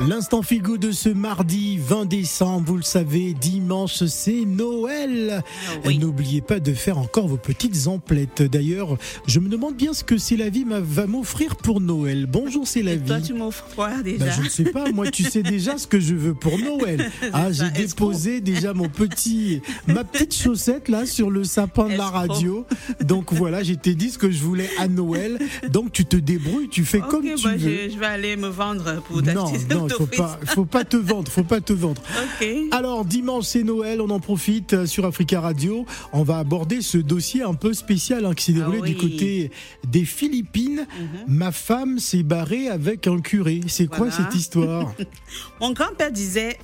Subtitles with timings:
[0.00, 5.42] L'instant figo de ce mardi 20 décembre, vous le savez, dimanche c'est Noël.
[5.44, 5.98] Ah oui.
[5.98, 8.42] N'oubliez pas de faire encore vos petites emplettes.
[8.42, 12.26] D'ailleurs, je me demande bien ce que C'est la vie m'a- va m'offrir pour Noël.
[12.26, 15.10] Bonjour C'est la Et toi, tu m'offres quoi déjà Bah, je ne sais pas, moi
[15.10, 17.10] tu sais déjà ce que je veux pour Noël.
[17.32, 22.08] Ah, j'ai déposé déjà mon petit, ma petite chaussette là sur le sapin de la
[22.08, 22.66] radio.
[23.00, 25.38] Donc voilà, j'ai t'ai dit ce que je voulais à Noël.
[25.70, 27.58] Donc tu te débrouilles, tu fais comme tu bah, veux.
[27.88, 30.96] je, je vais aller me vendre pour Non, non, il faut pas, faut pas te
[30.96, 32.02] vendre, faut pas te vendre.
[32.40, 32.48] Ok.
[32.72, 35.84] Alors dimanche c'est Noël, on en profite euh, sur Africa Radio.
[36.12, 38.98] On va aborder ce dossier un peu spécial hein, qui s'est déroulé Ah du oui.
[39.10, 39.50] côté
[39.86, 40.86] des Philippines.
[40.98, 41.06] Mhm.
[41.34, 43.60] Ma femme s'est barrée avec un curé.
[43.66, 44.92] C'est quoi cette histoire?
[45.60, 46.58] Mon grand-père disait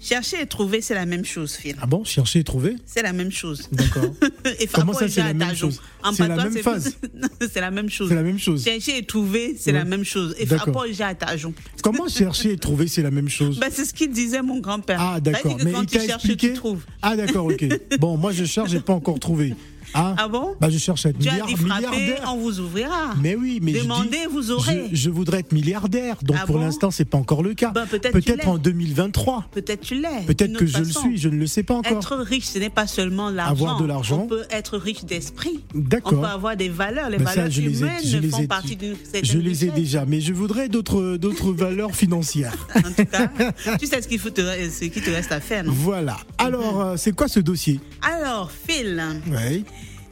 [0.00, 1.76] chercher et trouver, c'est la même chose, Phil.
[1.80, 2.76] Ah bon, chercher et trouver?
[2.86, 3.68] C'est la même chose.
[3.72, 4.04] D'accord.
[4.60, 5.80] Et Comment ça, c'est la même chose?
[6.14, 6.96] C'est la même phase.
[7.52, 8.08] C'est la même chose.
[8.08, 8.64] C'est la même chose.
[8.64, 9.78] Chercher et trouver, c'est Ouais.
[9.78, 10.34] la même chose.
[10.38, 11.54] Et gens à tâchons.
[11.82, 13.58] Comment chercher et trouver c'est la même chose?
[13.58, 15.00] Ben, c'est ce qu'il disait mon grand-père.
[15.00, 15.56] Ah d'accord.
[15.64, 16.82] Mais quand il t'a expliqué tu trouves.
[17.02, 17.64] Ah d'accord, ok.
[17.98, 19.54] Bon, moi je cherche, j'ai pas encore trouvé.
[19.94, 22.32] Ah, Ah bon Bah je cherche à être Tu as milliard- dit frapper, milliardaire.
[22.34, 23.14] on vous ouvrira.
[23.22, 24.88] Mais oui, mais je dis- Demandez, vous aurez.
[24.92, 27.70] Je, je voudrais être milliardaire, donc Ah pour bon l'instant c'est pas encore le cas.
[27.70, 28.46] Ben, peut-être l'es.
[28.46, 29.46] en 2023.
[29.52, 30.24] Peut-être tu l'es.
[30.26, 31.92] Peut-être que je le suis, je ne le sais pas encore.
[31.92, 33.52] Être riche, ce n'est pas seulement l'argent.
[33.52, 34.22] Avoir de l'argent.
[34.24, 35.60] On peut être riche d'esprit.
[35.74, 36.12] D'accord.
[36.14, 37.10] On peut avoir des valeurs.
[37.10, 40.04] Les ça, valeurs ai- humaines les font ai- partie d'une certaine Je les ai déjà,
[40.06, 41.18] mais je voudrais d'autres
[41.52, 42.54] valeurs financières.
[42.76, 43.30] En tout cas,
[43.78, 45.72] tu sais ce qu'il faut te, ce qui te reste à faire, non?
[45.74, 46.16] Voilà.
[46.38, 47.80] Alors, euh, c'est quoi ce dossier?
[48.02, 49.62] Alors, Phil, Ouais.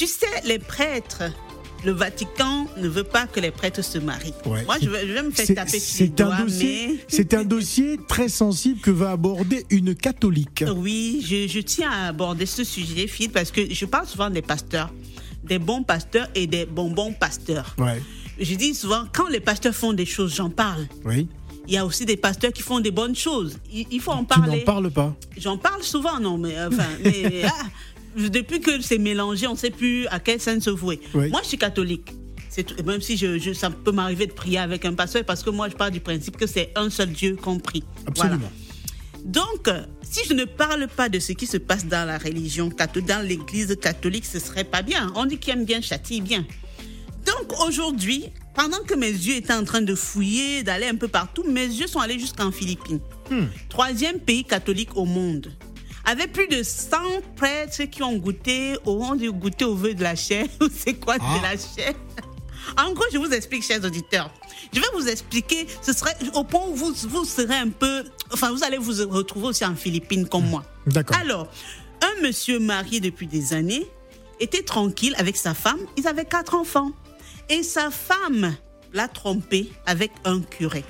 [0.00, 1.24] Tu sais, les prêtres,
[1.84, 4.32] le Vatican ne veut pas que les prêtres se marient.
[4.46, 4.64] Ouais.
[4.64, 7.04] Moi, je vais, je vais me faire taper sur les doigts, dossier, mais...
[7.08, 10.64] c'est un dossier très sensible que va aborder une catholique.
[10.74, 14.40] Oui, je, je tiens à aborder ce sujet, Phil, parce que je parle souvent des
[14.40, 14.90] pasteurs,
[15.44, 17.76] des bons pasteurs et des bonbons pasteurs.
[17.76, 18.02] Ouais.
[18.40, 20.88] Je dis souvent, quand les pasteurs font des choses, j'en parle.
[21.04, 21.28] Oui.
[21.68, 23.58] Il y a aussi des pasteurs qui font des bonnes choses.
[23.70, 24.60] Il, faut en Tu n'en parler.
[24.64, 25.14] parles pas.
[25.36, 27.66] J'en parle souvent, non, mais euh, enfin, mais, ah,
[28.16, 31.00] depuis que c'est mélangé, on ne sait plus à quel sens se vouer.
[31.14, 31.28] Oui.
[31.30, 32.12] Moi, je suis catholique.
[32.84, 35.68] Même si je, je- ça peut m'arriver de prier avec un pasteur, parce que moi,
[35.68, 37.84] je pars du principe que c'est un seul Dieu compris.
[38.16, 38.34] Voilà.
[38.34, 38.52] Absolument.
[39.24, 39.70] Donc,
[40.02, 43.24] si je ne parle pas de ce qui se passe dans la religion catholique, dans
[43.26, 45.12] l'église catholique, ce serait pas bien.
[45.14, 46.44] On dit qui aime bien châtie bien.
[47.26, 51.44] Donc aujourd'hui, pendant que mes yeux étaient en train de fouiller, d'aller un peu partout,
[51.46, 52.98] mes yeux sont allés jusqu'en Philippines.
[53.68, 55.52] Troisième pays catholique au monde.
[56.10, 56.96] Avec plus de 100
[57.36, 60.46] prêtres qui ont goûté, au- ont dû goûter au vœu de la chair.
[60.76, 61.38] C'est quoi Ah.
[61.38, 61.94] de la chair?
[62.76, 64.32] En gros, je vous explique, chers auditeurs.
[64.72, 68.02] Je vais vous expliquer, ce serait au point où vous, vous serez un peu.
[68.32, 70.64] Enfin, vous allez vous retrouver aussi en Philippines comme moi.
[70.86, 71.16] D'accord.
[71.16, 71.48] Alors,
[72.02, 73.86] un monsieur marié depuis des années
[74.40, 75.78] était tranquille avec sa femme.
[75.96, 76.90] Ils avaient quatre enfants.
[77.48, 78.56] Et sa femme
[78.92, 80.84] l'a trompé avec un curé.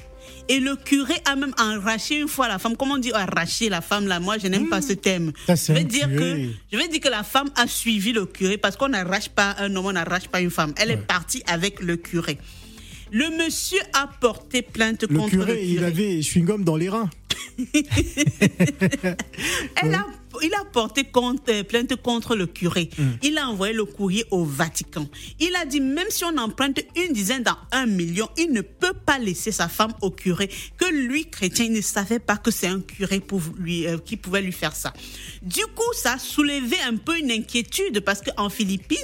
[0.50, 2.76] Et le curé a même arraché une fois la femme.
[2.76, 4.18] Comment on dit arracher la femme là?
[4.18, 5.30] Moi, je n'aime pas ce thème.
[5.46, 8.58] Ça, je vais dire que je vais dire que la femme a suivi le curé
[8.58, 10.74] parce qu'on n'arrache pas un homme, on n'arrache pas une femme.
[10.76, 12.36] Elle est partie avec le curé.
[13.12, 15.66] Le monsieur a porté plainte Le contre curé, le curé.
[15.68, 17.10] il avait chewing-gum dans les reins.
[19.82, 20.04] Elle a,
[20.42, 21.06] il a porté
[21.48, 22.90] euh, plainte contre le curé.
[23.22, 25.06] Il a envoyé le courrier au Vatican.
[25.38, 28.94] Il a dit, même si on emprunte une dizaine dans un million, il ne peut
[28.94, 30.50] pas laisser sa femme au curé.
[30.76, 34.16] Que lui, chrétien, il ne savait pas que c'est un curé pour lui, euh, qui
[34.16, 34.92] pouvait lui faire ça.
[35.42, 38.98] Du coup, ça a soulevé un peu une inquiétude parce qu'en Philippines,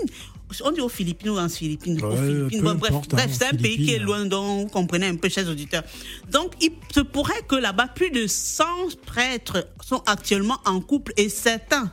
[0.64, 3.30] on dit aux Philippines ou en Philippines, aux Ouais, Philippines, peu bon, bref, hein, bref,
[3.32, 4.06] c'est un pays qui est Philippines.
[4.06, 4.24] loin
[4.62, 5.82] vous comprenez un peu, chers auditeurs.
[6.30, 8.64] Donc, il se pourrait que là-bas, plus de 100
[9.04, 11.90] prêtres sont actuellement en couple et certains.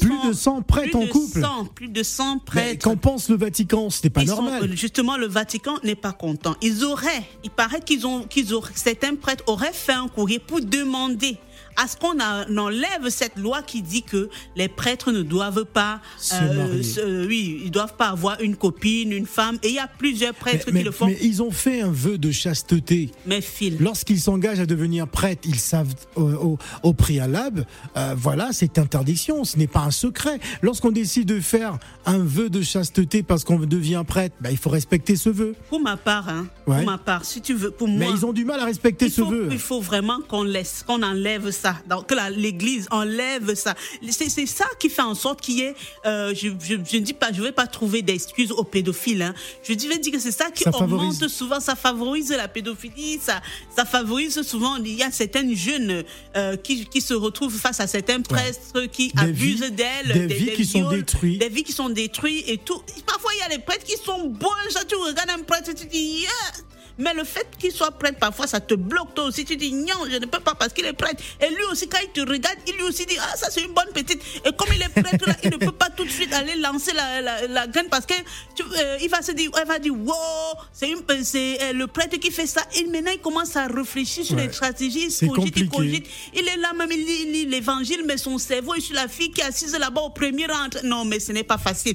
[0.00, 2.84] Plus sont- de 100 prêtres en couple 100, plus de 100 Mais prêtres.
[2.84, 4.64] qu'en pense le Vatican C'était pas Ils normal.
[4.64, 6.56] euh, justement, le Vatican n'est pas content.
[6.62, 10.60] Ils auraient, il paraît qu'ils ont, qu'ils auraient, certains prêtres auraient fait un courrier pour
[10.60, 11.36] demander
[11.76, 12.18] à ce qu'on
[12.58, 16.82] enlève cette loi qui dit que les prêtres ne doivent pas, Se marier.
[16.82, 19.56] se- oui, ils doivent pas avoir une copine, une femme.
[19.62, 21.06] Et il y a plusieurs prêtres mais, qui le font.
[21.06, 23.10] mais ils ont fait un vœu de chasteté.
[23.24, 28.50] Mais Phil, Lorsqu'ils s'engagent à devenir prêtres, ils savent au, au- au préalable, euh, voilà,
[28.52, 30.38] c'est interdiction, ce n'est pas un secret.
[30.62, 34.70] Lorsqu'on décide de faire un vœu de chasteté parce qu'on devient prêtre, bah, il faut
[34.70, 35.54] respecter ce vœu.
[35.68, 36.76] pour ma part, hein, Ouais.
[36.78, 39.08] pour ma part, si tu veux, pour Mais moi, ils ont du mal à respecter
[39.10, 39.48] ce faut, vœu.
[39.50, 43.74] il faut vraiment qu'on laisse, qu'on enlève ça, donc que l'Église enlève ça.
[44.08, 45.74] C'est ça qui fait en sorte qu'il y ait,
[46.06, 49.22] euh, je, je, je, ne dis pas, je vais pas trouver d'excuses aux pédophiles.
[49.22, 49.34] Hein.
[49.62, 53.40] Je vais dire que c'est ça qui augmente souvent, ça favorise la pédophilie, ça,
[53.76, 54.76] ça favorise souvent.
[54.76, 56.04] Il y a certaines jeunes
[56.36, 60.64] euh, qui, qui se retrouvent face à certains prêtres qui abusent des, des, vies qui
[60.64, 62.82] sont détruites, des vies qui sont détruites et tout.
[63.06, 64.48] Parfois il y a des prêtres qui sont bons.
[64.88, 66.28] tu regardes un prêtre, tu dis yeah
[67.00, 69.44] mais le fait qu'il soit prêtre, parfois, ça te bloque toi aussi.
[69.44, 71.22] Tu dis, non, je ne peux pas parce qu'il est prêtre.
[71.40, 73.72] Et lui aussi, quand il te regarde, il lui aussi dit, ah, ça c'est une
[73.72, 74.22] bonne petite.
[74.44, 76.92] Et comme il est prêtre, là, il ne peut pas tout de suite aller lancer
[76.92, 80.14] la, la, la graine parce que euh, il va se dire, il va dire, wow,
[80.72, 82.62] c'est euh, le prêtre qui fait ça.
[82.76, 85.08] Et maintenant, il commence à réfléchir sur les stratégies.
[85.22, 86.06] Il cogite, il cogite.
[86.34, 89.40] Il est là, même, il lit, l'évangile, mais son cerveau est sur la fille qui
[89.40, 90.68] est assise là-bas au premier rang.
[90.84, 91.94] Non, mais ce n'est pas facile.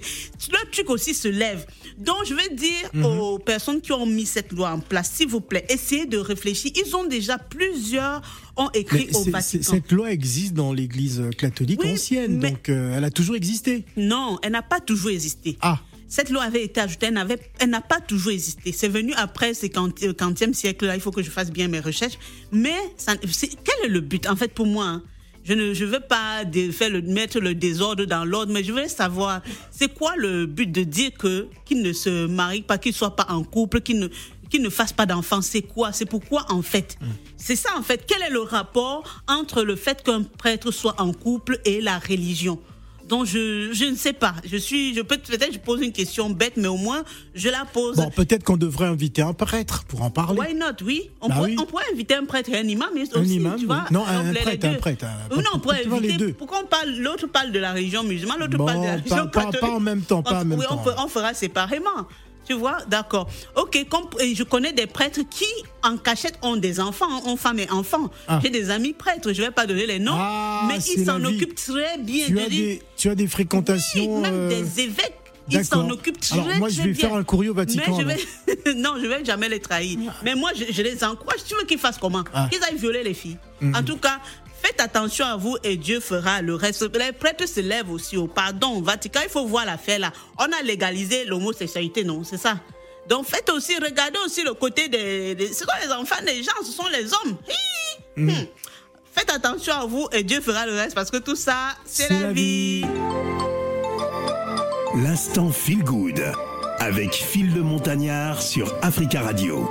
[0.52, 1.66] Le truc aussi se lève.
[1.98, 3.06] Donc, je vais dire mhm.
[3.06, 6.72] aux personnes qui ont mis cette loi en place, s'il vous plaît, essayez de réfléchir.
[6.76, 8.22] Ils ont déjà plusieurs
[8.58, 9.72] ont écrit au Vatican.
[9.74, 13.86] Cette loi existe dans l'Église catholique ancienne, donc euh, elle a toujours existé.
[13.98, 15.58] Non, elle n'a pas toujours existé.
[15.62, 15.80] Ah.
[16.08, 17.10] Cette loi avait été ajoutée,
[17.60, 18.72] elle n'a pas toujours existé.
[18.72, 22.18] C'est venu après ce 50e siècle, là, il faut que je fasse bien mes recherches.
[22.52, 22.76] Mais
[23.06, 25.04] quel est le but, en fait, pour moi hein?
[25.46, 28.88] Je ne je veux pas faire le, mettre le désordre dans l'ordre, mais je veux
[28.88, 33.16] savoir, c'est quoi le but de dire que qu'il ne se marie pas, qu'il soit
[33.16, 34.08] pas en couple, qu'il ne
[34.60, 35.92] ne fasse pas d'enfants, c'est quoi?
[35.92, 36.98] C'est pourquoi en fait?
[37.02, 37.06] Mm.
[37.38, 38.06] C'est ça en fait.
[38.08, 42.60] Quel est le rapport entre le fait qu'un prêtre soit en couple et la religion?
[43.08, 44.34] Donc je, je ne sais pas.
[44.52, 47.04] Je suis, je peux peut-être je pose une question bête, mais au moins
[47.36, 47.98] je la pose.
[47.98, 50.40] Bon, peut-être qu'on devrait inviter un prêtre pour en parler.
[50.40, 50.84] Why not?
[50.84, 53.12] Oui, on, bah pourrait, on pourrait inviter un prêtre et un imam aussi.
[53.14, 56.08] Un imam, tu vois, non, un prêtre, un prêtre, non, on pourrait inviter.
[56.14, 56.34] Les deux.
[56.34, 59.42] Pourquoi on parle L'autre parle de la religion musulmane, l'autre parle de la religion pas,
[59.42, 59.62] catholique.
[59.62, 60.84] Pas, en même temps, pas en même oui, temps.
[60.98, 62.08] On, on fera séparément.
[62.48, 63.28] Tu vois, d'accord.
[63.56, 65.46] Ok, comme, je connais des prêtres qui,
[65.84, 68.12] en cachette, ont des enfants, ont femmes et enfants.
[68.28, 68.40] Ah.
[68.44, 71.24] J'ai des amis prêtres, je ne vais pas donner les noms, ah, mais ils s'en
[71.24, 72.28] occupent très bien.
[72.28, 74.18] Tu as, des, tu as des fréquentations.
[74.18, 75.14] Oui, même euh, des évêques.
[75.50, 77.96] Ils s'en occupent très, Alors, moi, je vais faire un courrier au Vatican.
[78.06, 78.74] Mais je vais...
[78.76, 80.00] non, je vais jamais les trahir.
[80.24, 81.44] Mais moi, je, les encourage.
[81.48, 82.24] Tu veux qu'ils fassent comment?
[82.34, 82.48] Ah.
[82.52, 83.38] Qu'ils aillent violer les filles.
[83.62, 83.76] Mhm.
[83.76, 84.20] En tout cas,
[84.66, 86.82] Faites attention à vous et Dieu fera le reste.
[86.98, 89.20] Les prêtres se lèvent aussi au pardon au Vatican.
[89.24, 90.12] Il faut voir l'affaire là.
[90.40, 92.56] On a légalisé l'homosexualité, non C'est ça.
[93.08, 95.36] Donc faites aussi, regardez aussi le côté des...
[95.36, 97.38] des ce sont les enfants des gens, ce sont les hommes.
[98.18, 98.32] Hmm.
[99.14, 102.32] Faites attention à vous et Dieu fera le reste parce que tout ça, c'est la,
[102.32, 102.86] vie.
[104.96, 106.24] L'instant Feel Good
[106.80, 109.70] avec Phil le Montagnard sur Africa Radio.